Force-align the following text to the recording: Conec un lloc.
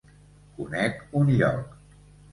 Conec 0.55 1.05
un 1.21 1.31
lloc. 1.37 1.77